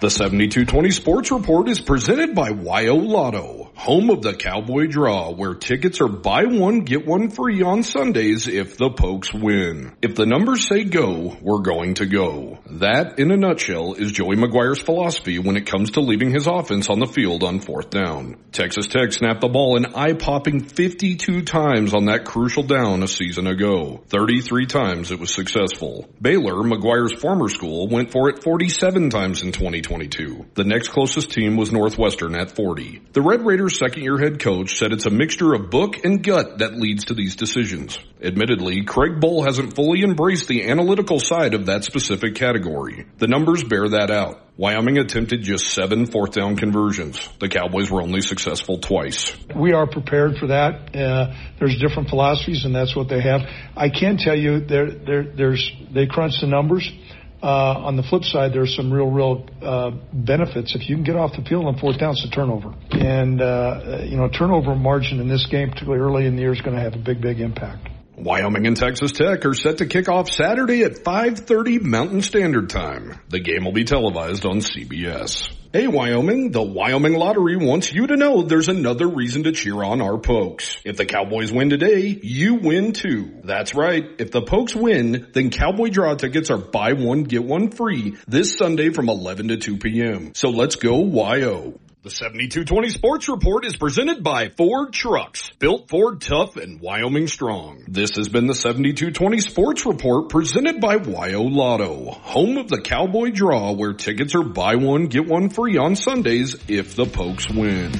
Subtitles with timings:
[0.00, 3.57] The 7220 Sports Report is presented by WyoLotto,
[3.88, 8.46] home of the Cowboy Draw, where tickets are buy one, get one free on Sundays
[8.46, 9.96] if the Pokes win.
[10.02, 12.58] If the numbers say go, we're going to go.
[12.72, 16.90] That, in a nutshell, is Joey McGuire's philosophy when it comes to leaving his offense
[16.90, 18.36] on the field on fourth down.
[18.52, 23.46] Texas Tech snapped the ball an eye-popping 52 times on that crucial down a season
[23.46, 24.04] ago.
[24.08, 26.06] 33 times it was successful.
[26.20, 30.44] Baylor, McGuire's former school, went for it 47 times in 2022.
[30.52, 33.00] The next closest team was Northwestern at 40.
[33.14, 36.58] The Red Raiders second year head coach said it's a mixture of book and gut
[36.58, 37.98] that leads to these decisions.
[38.20, 43.06] Admittedly, Craig Bohl hasn't fully embraced the analytical side of that specific category.
[43.18, 44.40] The numbers bear that out.
[44.56, 47.28] Wyoming attempted just seven fourth down conversions.
[47.38, 49.36] The Cowboys were only successful twice.
[49.54, 50.96] We are prepared for that.
[50.96, 53.42] Uh, there's different philosophies, and that's what they have.
[53.76, 56.90] I can tell you, there, there, there's they crunch the numbers.
[57.40, 60.74] Uh, on the flip side, there's some real, real uh, benefits.
[60.74, 62.74] If you can get off the field on fourth down, it's a turnover.
[62.90, 66.60] And, uh, you know, turnover margin in this game, particularly early in the year, is
[66.60, 67.88] going to have a big, big impact.
[68.16, 73.20] Wyoming and Texas Tech are set to kick off Saturday at 5:30 Mountain Standard Time.
[73.28, 75.48] The game will be televised on CBS.
[75.70, 80.00] Hey Wyoming, the Wyoming Lottery wants you to know there's another reason to cheer on
[80.00, 80.78] our Pokes.
[80.82, 83.42] If the Cowboys win today, you win too.
[83.44, 84.02] That's right.
[84.18, 88.56] If the Pokes win, then Cowboy Draw tickets are buy one, get one free this
[88.56, 90.32] Sunday from 11 to 2 p.m.
[90.34, 91.78] So let's go YO.
[92.00, 97.82] The 7220 Sports Report is presented by Ford Trucks, built Ford tough and Wyoming strong.
[97.88, 103.72] This has been the 7220 Sports Report presented by WyoLotto, home of the Cowboy Draw
[103.72, 107.90] where tickets are buy one, get one free on Sundays if the Pokes win.